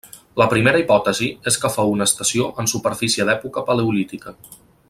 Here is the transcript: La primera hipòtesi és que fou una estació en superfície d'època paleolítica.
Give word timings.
La 0.41 0.45
primera 0.53 0.79
hipòtesi 0.83 1.27
és 1.51 1.59
que 1.65 1.71
fou 1.75 1.93
una 1.97 2.09
estació 2.13 2.49
en 2.65 2.73
superfície 2.75 3.31
d'època 3.31 3.67
paleolítica. 3.69 4.39